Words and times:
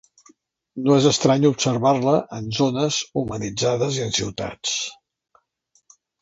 No 0.85 0.93
és 1.01 1.07
estrany 1.09 1.43
observar-la 1.49 2.13
en 2.37 2.47
zones 2.61 2.97
humanitzades 3.23 4.01
i 4.01 4.05
en 4.07 4.17
ciutats. 4.21 4.75